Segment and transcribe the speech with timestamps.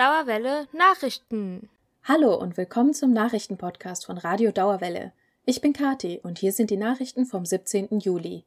[0.00, 1.68] Dauerwelle Nachrichten.
[2.04, 5.12] Hallo und willkommen zum Nachrichtenpodcast von Radio Dauerwelle.
[5.44, 8.00] Ich bin Kati und hier sind die Nachrichten vom 17.
[8.00, 8.46] Juli.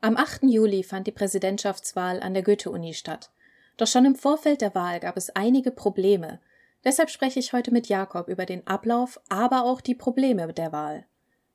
[0.00, 0.44] Am 8.
[0.44, 3.32] Juli fand die Präsidentschaftswahl an der Goethe-Uni statt.
[3.76, 6.38] Doch schon im Vorfeld der Wahl gab es einige Probleme.
[6.84, 11.06] Deshalb spreche ich heute mit Jakob über den Ablauf, aber auch die Probleme der Wahl.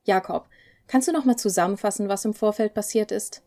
[0.04, 0.50] Jakob,
[0.88, 3.42] kannst du noch mal zusammenfassen, was im Vorfeld passiert ist?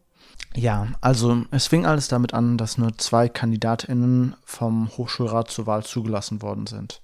[0.54, 5.82] Ja, also es fing alles damit an, dass nur zwei KandidatInnen vom Hochschulrat zur Wahl
[5.82, 7.00] zugelassen worden sind.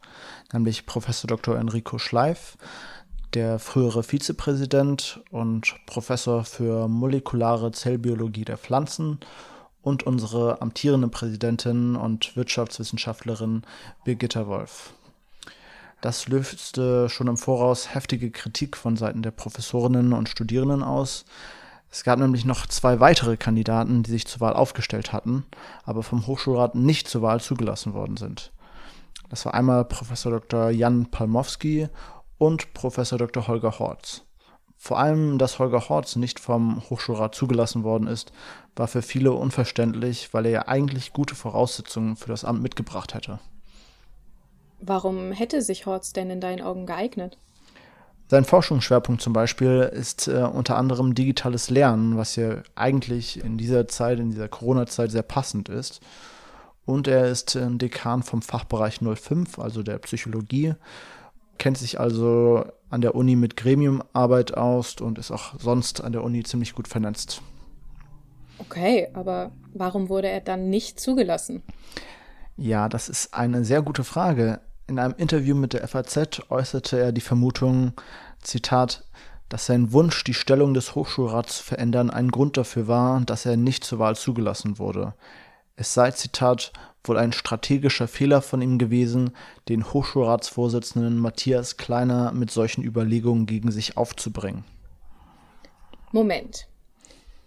[0.52, 1.56] Nämlich Professor Dr.
[1.56, 2.58] Enrico Schleif,
[3.34, 9.18] der frühere Vizepräsident und Professor für molekulare Zellbiologie der Pflanzen
[9.82, 13.62] und unsere amtierende Präsidentin und Wirtschaftswissenschaftlerin
[14.04, 14.92] Birgitta Wolf.
[16.00, 21.24] Das löste schon im Voraus heftige Kritik von Seiten der Professorinnen und Studierenden aus,
[21.90, 25.46] es gab nämlich noch zwei weitere Kandidaten, die sich zur Wahl aufgestellt hatten,
[25.84, 28.52] aber vom Hochschulrat nicht zur Wahl zugelassen worden sind.
[29.30, 30.70] Das war einmal Professor Dr.
[30.70, 31.88] Jan Palmowski
[32.38, 33.46] und Professor Dr.
[33.46, 34.22] Holger Horz.
[34.76, 38.32] Vor allem, dass Holger Horz nicht vom Hochschulrat zugelassen worden ist,
[38.76, 43.40] war für viele unverständlich, weil er ja eigentlich gute Voraussetzungen für das Amt mitgebracht hätte.
[44.80, 47.38] Warum hätte sich Horz denn in deinen Augen geeignet?
[48.30, 53.88] Sein Forschungsschwerpunkt zum Beispiel ist äh, unter anderem digitales Lernen, was ja eigentlich in dieser
[53.88, 56.00] Zeit, in dieser Corona-Zeit sehr passend ist.
[56.84, 60.74] Und er ist äh, Dekan vom Fachbereich 05, also der Psychologie,
[61.56, 66.22] kennt sich also an der Uni mit Gremiumarbeit aus und ist auch sonst an der
[66.22, 67.40] Uni ziemlich gut vernetzt.
[68.58, 71.62] Okay, aber warum wurde er dann nicht zugelassen?
[72.56, 74.60] Ja, das ist eine sehr gute Frage.
[74.88, 77.92] In einem Interview mit der FAZ äußerte er die Vermutung,
[78.40, 79.04] Zitat,
[79.50, 83.58] dass sein Wunsch, die Stellung des Hochschulrats zu verändern, ein Grund dafür war, dass er
[83.58, 85.12] nicht zur Wahl zugelassen wurde.
[85.76, 86.72] Es sei, Zitat,
[87.04, 89.32] wohl ein strategischer Fehler von ihm gewesen,
[89.68, 94.64] den Hochschulratsvorsitzenden Matthias Kleiner mit solchen Überlegungen gegen sich aufzubringen.
[96.12, 96.66] Moment.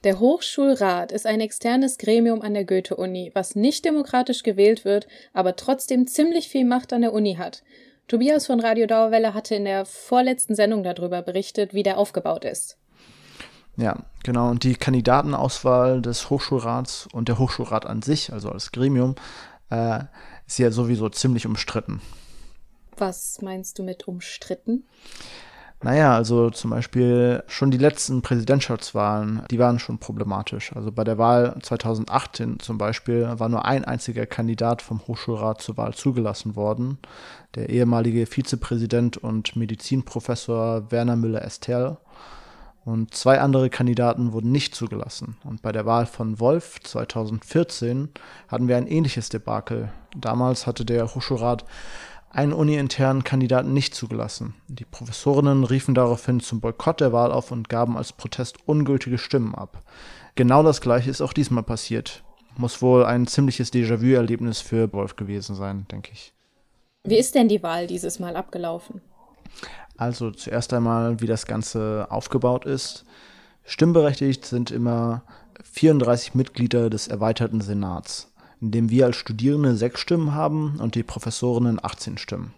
[0.03, 5.55] Der Hochschulrat ist ein externes Gremium an der Goethe-Uni, was nicht demokratisch gewählt wird, aber
[5.55, 7.61] trotzdem ziemlich viel Macht an der Uni hat.
[8.07, 12.79] Tobias von Radio Dauerwelle hatte in der vorletzten Sendung darüber berichtet, wie der aufgebaut ist.
[13.77, 14.49] Ja, genau.
[14.49, 19.13] Und die Kandidatenauswahl des Hochschulrats und der Hochschulrat an sich, also als Gremium,
[19.69, 19.99] äh,
[20.47, 22.01] ist ja sowieso ziemlich umstritten.
[22.97, 24.87] Was meinst du mit umstritten?
[25.83, 30.75] Naja, also zum Beispiel schon die letzten Präsidentschaftswahlen, die waren schon problematisch.
[30.75, 35.77] Also bei der Wahl 2018 zum Beispiel war nur ein einziger Kandidat vom Hochschulrat zur
[35.77, 36.99] Wahl zugelassen worden,
[37.55, 41.97] der ehemalige Vizepräsident und Medizinprofessor Werner Müller-Estel.
[42.85, 45.37] Und zwei andere Kandidaten wurden nicht zugelassen.
[45.43, 48.09] Und bei der Wahl von Wolf 2014
[48.47, 49.91] hatten wir ein ähnliches Debakel.
[50.15, 51.63] Damals hatte der Hochschulrat
[52.33, 54.53] einen uniinternen Kandidaten nicht zugelassen.
[54.67, 59.53] Die Professorinnen riefen daraufhin zum Boykott der Wahl auf und gaben als Protest ungültige Stimmen
[59.53, 59.83] ab.
[60.35, 62.23] Genau das gleiche ist auch diesmal passiert.
[62.57, 66.33] Muss wohl ein ziemliches Déjà-vu-Erlebnis für Wolf gewesen sein, denke ich.
[67.03, 69.01] Wie ist denn die Wahl dieses Mal abgelaufen?
[69.97, 73.05] Also zuerst einmal, wie das Ganze aufgebaut ist.
[73.63, 75.23] Stimmberechtigt sind immer
[75.63, 78.30] 34 Mitglieder des erweiterten Senats
[78.61, 82.53] in dem wir als Studierende sechs Stimmen haben und die Professorinnen 18 Stimmen.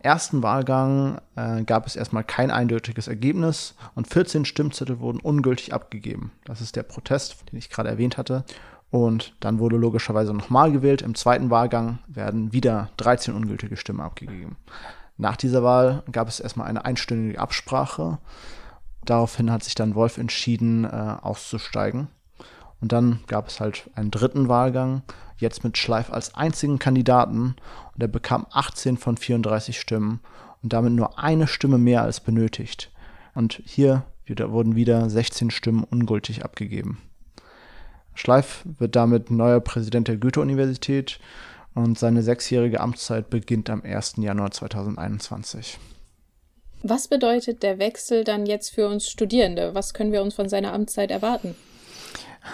[0.00, 6.30] Ersten Wahlgang äh, gab es erstmal kein eindeutiges Ergebnis und 14 Stimmzettel wurden ungültig abgegeben.
[6.44, 8.44] Das ist der Protest, den ich gerade erwähnt hatte.
[8.90, 11.02] Und dann wurde logischerweise nochmal gewählt.
[11.02, 14.56] Im zweiten Wahlgang werden wieder 13 ungültige Stimmen abgegeben.
[15.18, 18.18] Nach dieser Wahl gab es erstmal eine einstündige Absprache.
[19.04, 22.08] Daraufhin hat sich dann Wolf entschieden, äh, auszusteigen.
[22.80, 25.02] Und dann gab es halt einen dritten Wahlgang,
[25.38, 27.56] jetzt mit Schleif als einzigen Kandidaten.
[27.94, 30.20] Und er bekam 18 von 34 Stimmen
[30.62, 32.90] und damit nur eine Stimme mehr als benötigt.
[33.34, 36.98] Und hier wieder, wurden wieder 16 Stimmen ungültig abgegeben.
[38.14, 41.20] Schleif wird damit neuer Präsident der Goethe-Universität
[41.74, 44.14] und seine sechsjährige Amtszeit beginnt am 1.
[44.16, 45.78] Januar 2021.
[46.82, 49.74] Was bedeutet der Wechsel dann jetzt für uns Studierende?
[49.74, 51.54] Was können wir uns von seiner Amtszeit erwarten?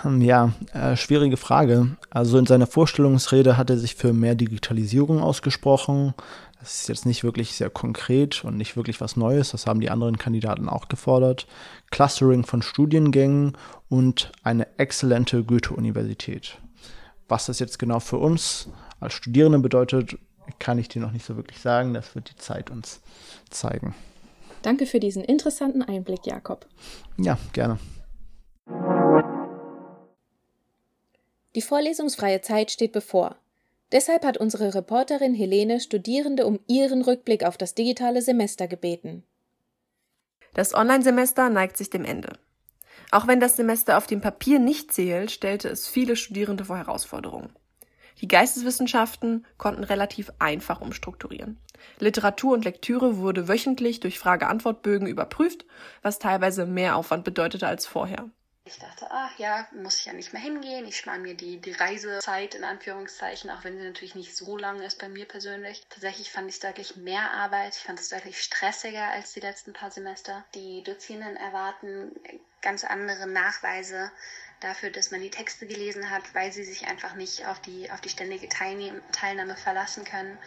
[0.02, 1.96] Hm, ja, äh, schwierige Frage.
[2.10, 6.14] Also in seiner Vorstellungsrede hat er sich für mehr Digitalisierung ausgesprochen.
[6.60, 9.50] Das ist jetzt nicht wirklich sehr konkret und nicht wirklich was Neues.
[9.50, 11.46] Das haben die anderen Kandidaten auch gefordert.
[11.90, 13.56] Clustering von Studiengängen
[13.88, 16.58] und eine exzellente Goethe-Universität.
[17.28, 18.68] Was das jetzt genau für uns
[19.00, 20.16] als Studierende bedeutet,
[20.58, 21.94] kann ich dir noch nicht so wirklich sagen.
[21.94, 23.00] Das wird die Zeit uns
[23.50, 23.94] zeigen.
[24.62, 26.66] Danke für diesen interessanten Einblick, Jakob.
[27.18, 27.78] Ja, gerne.
[31.54, 33.36] Die vorlesungsfreie Zeit steht bevor.
[33.92, 39.22] Deshalb hat unsere Reporterin Helene Studierende um ihren Rückblick auf das digitale Semester gebeten.
[40.54, 42.38] Das Online-Semester neigt sich dem Ende.
[43.10, 47.50] Auch wenn das Semester auf dem Papier nicht zählt, stellte es viele Studierende vor Herausforderungen.
[48.20, 51.58] Die Geisteswissenschaften konnten relativ einfach umstrukturieren.
[51.98, 55.66] Literatur und Lektüre wurde wöchentlich durch Frage-Antwort-Bögen überprüft,
[56.02, 58.30] was teilweise mehr Aufwand bedeutete als vorher.
[58.66, 60.86] Ich dachte, ach ja, muss ich ja nicht mehr hingehen.
[60.86, 64.80] Ich spare mir die, die Reisezeit in Anführungszeichen, auch wenn sie natürlich nicht so lang
[64.80, 65.84] ist bei mir persönlich.
[65.90, 67.76] Tatsächlich fand ich es deutlich mehr Arbeit.
[67.76, 70.46] Ich fand es deutlich stressiger als die letzten paar Semester.
[70.54, 72.18] Die Dozierenden erwarten
[72.62, 74.10] ganz andere Nachweise
[74.60, 78.00] dafür, dass man die Texte gelesen hat, weil sie sich einfach nicht auf die, auf
[78.00, 80.38] die ständige Teilnahme verlassen können.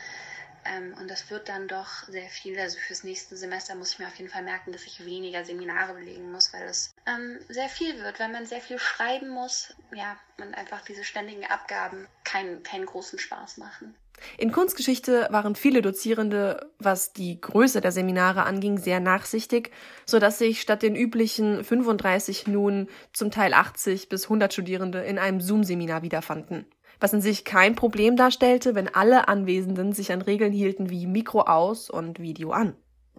[0.65, 2.59] Ähm, und das wird dann doch sehr viel.
[2.59, 5.94] Also fürs nächste Semester muss ich mir auf jeden Fall merken, dass ich weniger Seminare
[5.94, 9.75] belegen muss, weil es ähm, sehr viel wird, weil man sehr viel schreiben muss.
[9.94, 13.95] Ja, und einfach diese ständigen Abgaben keinen, keinen großen Spaß machen.
[14.38, 19.71] In Kunstgeschichte waren viele Dozierende, was die Größe der Seminare anging, sehr nachsichtig,
[20.06, 25.19] so dass sich statt den üblichen 35 nun zum Teil 80 bis 100 Studierende in
[25.19, 26.65] einem Zoom-Seminar wiederfanden
[26.99, 31.41] was in sich kein Problem darstellte, wenn alle Anwesenden sich an Regeln hielten wie Mikro
[31.41, 32.75] aus und Video an.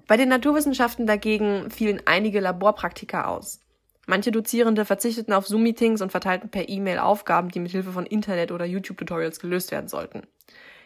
[0.06, 3.60] Bei den Naturwissenschaften dagegen fielen einige Laborpraktika aus.
[4.06, 8.52] Manche Dozierende verzichteten auf Zoom-Meetings und verteilten per E-Mail Aufgaben, die mit Hilfe von Internet-
[8.52, 10.22] oder YouTube-Tutorials gelöst werden sollten.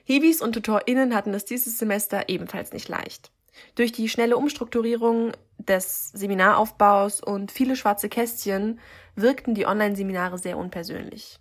[0.04, 3.30] Hiwis und TutorInnen hatten es dieses Semester ebenfalls nicht leicht.
[3.76, 8.80] Durch die schnelle Umstrukturierung des Seminaraufbaus und viele schwarze Kästchen
[9.14, 11.38] wirkten die Online-Seminare sehr unpersönlich.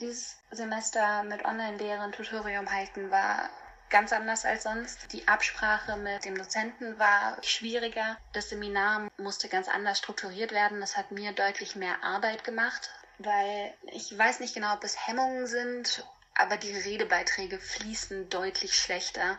[0.00, 3.48] Dieses Semester mit Online-Lehre und Tutorium halten war
[3.90, 5.12] ganz anders als sonst.
[5.12, 8.18] Die Absprache mit dem Dozenten war schwieriger.
[8.32, 10.80] Das Seminar musste ganz anders strukturiert werden.
[10.80, 15.46] Das hat mir deutlich mehr Arbeit gemacht, weil ich weiß nicht genau, ob es Hemmungen
[15.46, 16.04] sind,
[16.34, 19.38] aber die Redebeiträge fließen deutlich schlechter.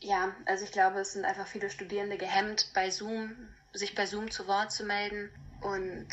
[0.00, 4.32] Ja, also ich glaube, es sind einfach viele Studierende gehemmt, bei Zoom, sich bei Zoom
[4.32, 5.30] zu Wort zu melden.
[5.60, 6.08] Und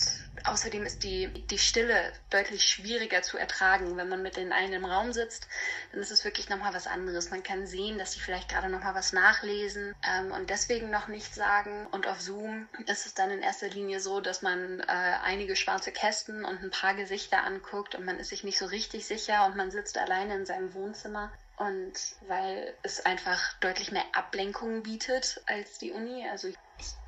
[0.45, 3.97] außerdem ist die, die Stille deutlich schwieriger zu ertragen.
[3.97, 5.47] Wenn man mit den einen im Raum sitzt,
[5.91, 7.29] dann ist es wirklich nochmal was anderes.
[7.29, 11.35] Man kann sehen, dass sie vielleicht gerade nochmal was nachlesen ähm, und deswegen noch nichts
[11.35, 11.87] sagen.
[11.91, 15.91] Und auf Zoom ist es dann in erster Linie so, dass man äh, einige schwarze
[15.91, 19.55] Kästen und ein paar Gesichter anguckt und man ist sich nicht so richtig sicher und
[19.55, 21.31] man sitzt alleine in seinem Wohnzimmer.
[21.57, 21.93] Und
[22.27, 26.27] weil es einfach deutlich mehr Ablenkungen bietet als die Uni.
[26.27, 26.57] Also ich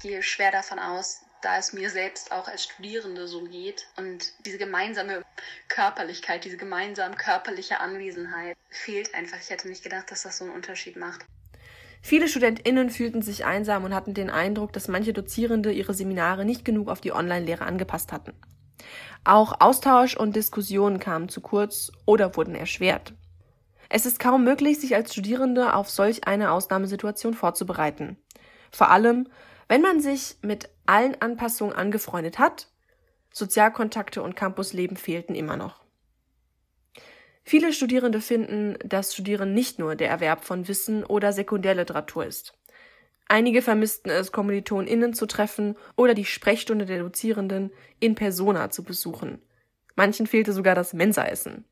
[0.02, 3.88] gehe schwer davon aus, da es mir selbst auch als Studierende so geht.
[3.98, 5.24] Und diese gemeinsame
[5.68, 9.38] Körperlichkeit, diese gemeinsame körperliche Anwesenheit fehlt einfach.
[9.40, 11.26] Ich hätte nicht gedacht, dass das so einen Unterschied macht.
[12.02, 16.66] Viele StudentInnen fühlten sich einsam und hatten den Eindruck, dass manche Dozierende ihre Seminare nicht
[16.66, 18.34] genug auf die Online-Lehre angepasst hatten.
[19.24, 23.14] Auch Austausch und Diskussionen kamen zu kurz oder wurden erschwert.
[23.90, 28.18] Es ist kaum möglich, sich als Studierende auf solch eine Ausnahmesituation vorzubereiten.
[28.72, 29.28] Vor allem,
[29.68, 32.68] wenn man sich mit allen Anpassungen angefreundet hat,
[33.32, 35.84] Sozialkontakte und Campusleben fehlten immer noch.
[37.44, 42.58] Viele Studierende finden, dass Studieren nicht nur der Erwerb von Wissen oder Sekundärliteratur ist.
[43.28, 49.42] Einige vermissten es, KommilitonInnen zu treffen oder die Sprechstunde der Dozierenden in persona zu besuchen.
[49.96, 51.66] Manchen fehlte sogar das Mensaessen.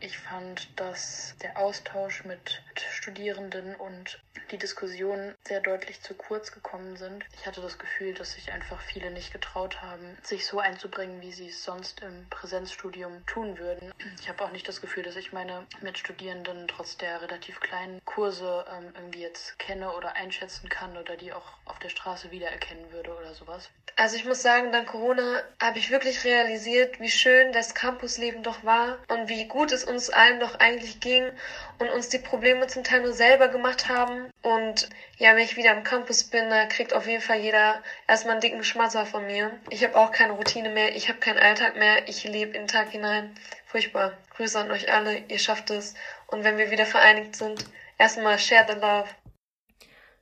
[0.00, 2.62] Ich fand, dass der Austausch mit
[3.00, 7.24] Studierenden und die Diskussionen sehr deutlich zu kurz gekommen sind.
[7.32, 11.32] Ich hatte das Gefühl, dass sich einfach viele nicht getraut haben, sich so einzubringen, wie
[11.32, 13.94] sie es sonst im Präsenzstudium tun würden.
[14.20, 18.66] Ich habe auch nicht das Gefühl, dass ich meine Mitstudierenden trotz der relativ kleinen Kurse
[18.70, 23.16] ähm, irgendwie jetzt kenne oder einschätzen kann oder die auch auf der Straße wiedererkennen würde
[23.16, 23.70] oder sowas.
[23.96, 28.62] Also ich muss sagen, dank Corona habe ich wirklich realisiert, wie schön das Campusleben doch
[28.64, 31.30] war und wie gut es uns allen doch eigentlich ging
[31.78, 34.30] und uns die Probleme zum Teil nur selber gemacht haben.
[34.42, 38.32] Und ja, wenn ich wieder am Campus bin, da kriegt auf jeden Fall jeder erstmal
[38.32, 39.52] einen dicken Schmatzer von mir.
[39.70, 42.68] Ich habe auch keine Routine mehr, ich habe keinen Alltag mehr, ich lebe in den
[42.68, 43.34] Tag hinein.
[43.66, 44.18] Furchtbar.
[44.36, 45.94] Grüße an euch alle, ihr schafft es.
[46.26, 47.64] Und wenn wir wieder vereinigt sind,
[47.98, 49.08] erstmal share the love.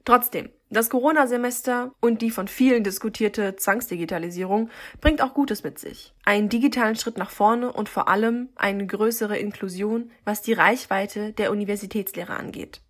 [0.05, 4.69] Trotzdem, das Corona-Semester und die von vielen diskutierte Zwangsdigitalisierung
[5.01, 6.13] bringt auch Gutes mit sich.
[6.27, 11.53] Einen digitalen Schritt nach vorne und vor allem eine größere Inklusion, was die Reichweite der
[11.53, 12.83] Universitätslehre angeht.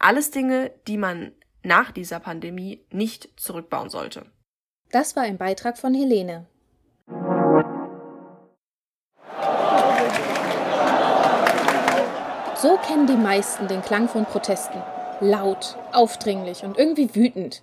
[0.00, 1.32] Alles Dinge, die man
[1.62, 4.26] nach dieser Pandemie nicht zurückbauen sollte.
[4.90, 6.46] Das war ein Beitrag von Helene.
[12.56, 14.82] So kennen die meisten den Klang von Protesten
[15.20, 17.62] laut, aufdringlich und irgendwie wütend.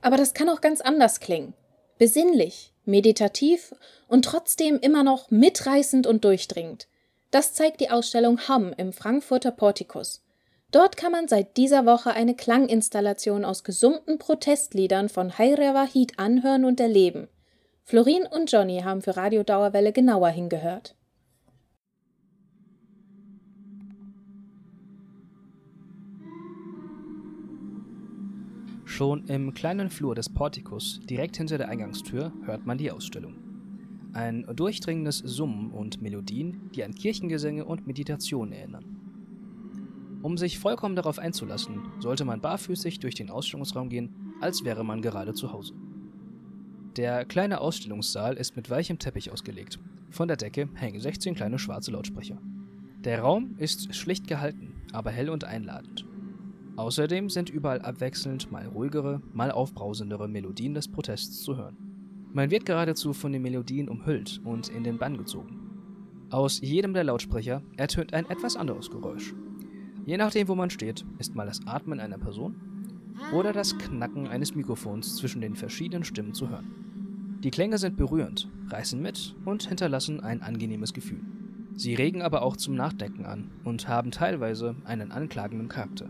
[0.00, 1.54] Aber das kann auch ganz anders klingen.
[1.98, 3.74] Besinnlich, meditativ
[4.06, 6.88] und trotzdem immer noch mitreißend und durchdringend.
[7.30, 10.22] Das zeigt die Ausstellung Hum im Frankfurter Portikus.
[10.70, 16.64] Dort kann man seit dieser Woche eine Klanginstallation aus gesummten Protestliedern von Hayre Wahid anhören
[16.64, 17.28] und erleben.
[17.84, 20.94] Florin und Johnny haben für Radio Dauerwelle genauer hingehört.
[28.98, 33.36] Schon im kleinen Flur des Portikus, direkt hinter der Eingangstür, hört man die Ausstellung.
[34.12, 38.96] Ein durchdringendes Summen und Melodien, die an Kirchengesänge und Meditation erinnern.
[40.22, 45.00] Um sich vollkommen darauf einzulassen, sollte man barfüßig durch den Ausstellungsraum gehen, als wäre man
[45.00, 45.74] gerade zu Hause.
[46.96, 49.78] Der kleine Ausstellungssaal ist mit weichem Teppich ausgelegt.
[50.10, 52.38] Von der Decke hängen 16 kleine schwarze Lautsprecher.
[53.04, 56.07] Der Raum ist schlicht gehalten, aber hell und einladend.
[56.78, 61.76] Außerdem sind überall abwechselnd mal ruhigere, mal aufbrausendere Melodien des Protests zu hören.
[62.32, 65.58] Man wird geradezu von den Melodien umhüllt und in den Bann gezogen.
[66.30, 69.34] Aus jedem der Lautsprecher ertönt ein etwas anderes Geräusch.
[70.06, 72.54] Je nachdem, wo man steht, ist mal das Atmen einer Person
[73.32, 77.40] oder das Knacken eines Mikrofons zwischen den verschiedenen Stimmen zu hören.
[77.42, 81.22] Die Klänge sind berührend, reißen mit und hinterlassen ein angenehmes Gefühl.
[81.74, 86.08] Sie regen aber auch zum Nachdenken an und haben teilweise einen anklagenden Charakter.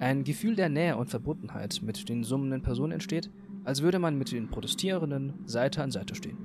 [0.00, 3.30] Ein Gefühl der Nähe und Verbundenheit mit den summenden Personen entsteht,
[3.64, 6.36] als würde man mit den Protestierenden Seite an Seite stehen.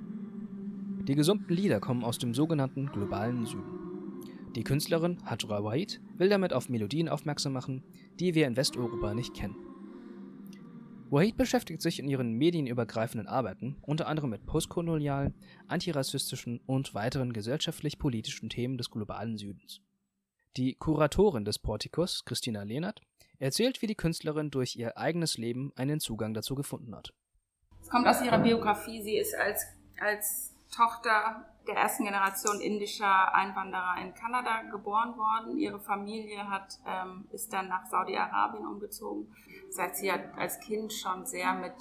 [1.08, 3.80] Die gesummten Lieder kommen aus dem sogenannten globalen Süden.
[4.56, 7.84] Die Künstlerin Hajra Wahid will damit auf Melodien aufmerksam machen,
[8.20, 9.56] die wir in Westeuropa nicht kennen.
[11.10, 15.34] Wahid beschäftigt sich in ihren medienübergreifenden Arbeiten unter anderem mit postkolonialen,
[15.68, 19.82] antirassistischen und weiteren gesellschaftlich-politischen Themen des globalen Südens.
[20.56, 23.02] Die Kuratorin des Portikus, Christina Lehnert,
[23.40, 27.14] erzählt, wie die Künstlerin durch ihr eigenes Leben einen Zugang dazu gefunden hat.
[27.82, 29.02] Es kommt aus ihrer Biografie.
[29.02, 29.66] Sie ist als,
[30.00, 35.58] als Tochter der ersten Generation indischer Einwanderer in Kanada geboren worden.
[35.58, 39.28] Ihre Familie hat, ähm, ist dann nach Saudi-Arabien umgezogen.
[39.68, 41.74] Das heißt, sie hat als Kind schon sehr mit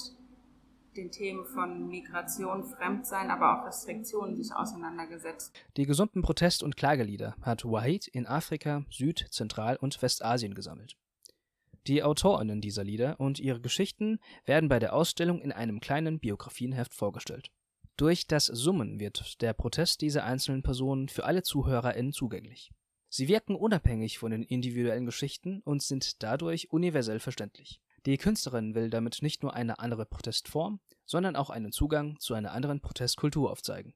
[0.97, 5.55] den Themen von Migration, Fremdsein, aber auch Restriktionen sich auseinandergesetzt.
[5.77, 10.97] Die gesunden Protest- und Klagelieder hat Wahid in Afrika, Süd-, Zentral- und Westasien gesammelt.
[11.89, 16.93] Die AutorInnen dieser Lieder und ihre Geschichten werden bei der Ausstellung in einem kleinen Biografienheft
[16.93, 17.51] vorgestellt.
[17.97, 22.71] Durch das Summen wird der Protest dieser einzelnen Personen für alle ZuhörerInnen zugänglich.
[23.09, 27.81] Sie wirken unabhängig von den individuellen Geschichten und sind dadurch universell verständlich.
[28.05, 32.53] Die Künstlerin will damit nicht nur eine andere Protestform, sondern auch einen Zugang zu einer
[32.53, 33.95] anderen Protestkultur aufzeigen.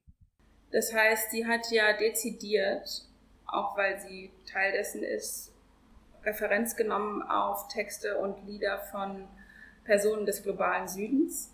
[0.70, 3.06] Das heißt, sie hat ja dezidiert,
[3.46, 5.51] auch weil sie Teil dessen ist,
[6.24, 9.28] Referenz genommen auf Texte und Lieder von
[9.84, 11.52] Personen des globalen Südens.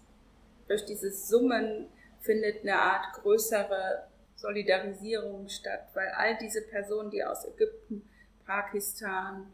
[0.66, 1.87] Durch dieses Summen
[2.20, 4.06] findet eine Art größere
[4.37, 8.08] Solidarisierung statt, weil all diese Personen, die aus Ägypten,
[8.46, 9.46] Pakistan,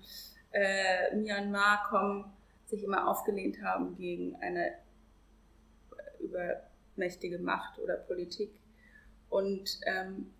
[0.52, 2.32] äh, Myanmar kommen,
[2.66, 4.74] sich immer aufgelehnt haben gegen eine
[6.20, 8.50] übermächtige Macht oder Politik.
[9.28, 10.32] Und ähm,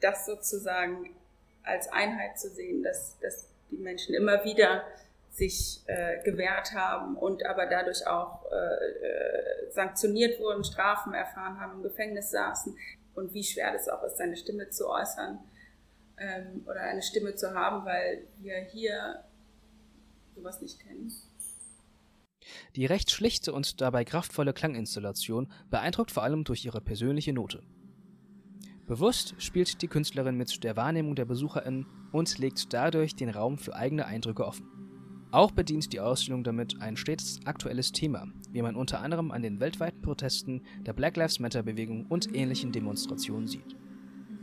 [0.00, 1.14] das sozusagen
[1.62, 4.84] als Einheit zu sehen, dass, dass die Menschen immer wieder
[5.30, 11.78] sich äh, gewehrt haben und aber dadurch auch äh, äh, sanktioniert wurden, Strafen erfahren haben,
[11.78, 12.76] im Gefängnis saßen
[13.14, 15.40] und wie schwer das auch ist, seine Stimme zu äußern
[16.18, 19.24] ähm, oder eine Stimme zu haben, weil wir hier
[20.36, 21.12] sowas nicht kennen.
[22.76, 27.62] Die recht schlichte und dabei kraftvolle Klanginstallation beeindruckt vor allem durch ihre persönliche Note.
[28.86, 33.74] Bewusst spielt die Künstlerin mit der Wahrnehmung der BesucherInnen und legt dadurch den Raum für
[33.74, 34.66] eigene Eindrücke offen.
[35.30, 39.58] Auch bedient die Ausstellung damit ein stets aktuelles Thema, wie man unter anderem an den
[39.58, 43.74] weltweiten Protesten der Black Lives Matter-Bewegung und ähnlichen Demonstrationen sieht.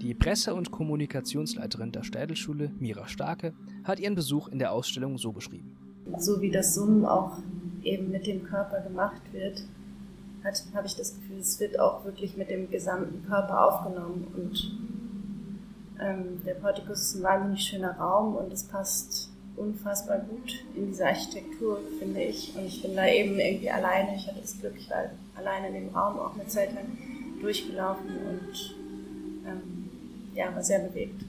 [0.01, 5.31] Die Presse- und Kommunikationsleiterin der Städelschule, Mira Starke, hat ihren Besuch in der Ausstellung so
[5.31, 5.77] beschrieben.
[6.17, 7.38] So wie das Summen auch
[7.83, 9.63] eben mit dem Körper gemacht wird,
[10.43, 14.27] habe ich das Gefühl, es wird auch wirklich mit dem gesamten Körper aufgenommen.
[14.36, 14.71] Und
[16.01, 21.05] ähm, der Portikus ist ein wahnsinnig schöner Raum und es passt unfassbar gut in diese
[21.05, 22.55] Architektur, finde ich.
[22.55, 24.15] Und ich bin da eben irgendwie alleine.
[24.15, 25.05] Ich hatte das Glück, ich war
[25.36, 26.86] alleine in dem Raum auch eine Zeit lang
[27.39, 28.75] durchgelaufen und
[29.45, 29.89] ähm,
[30.33, 31.21] ja, war sehr bewegt.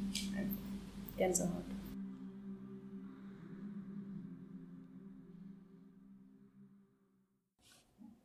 [1.16, 1.71] Gänsehaut.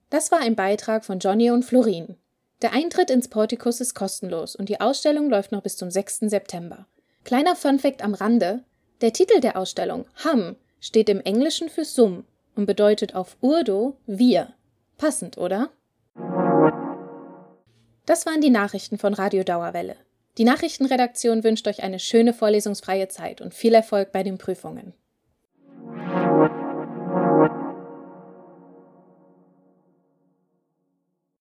[0.10, 2.16] Das war ein Beitrag von Johnny und Florin.
[2.62, 6.20] Der Eintritt ins Portikus ist kostenlos und die Ausstellung läuft noch bis zum 6.
[6.22, 6.88] September.
[7.26, 8.64] Kleiner Funfact am Rande:
[9.02, 12.24] Der Titel der Ausstellung, Ham, steht im Englischen für Sum
[12.56, 14.54] und bedeutet auf Urdu wir.
[14.98, 15.70] Passend, oder?
[18.06, 19.98] Das waren die Nachrichten von Radio Dauerwelle.
[20.38, 24.94] Die Nachrichtenredaktion wünscht euch eine schöne vorlesungsfreie Zeit und viel Erfolg bei den Prüfungen.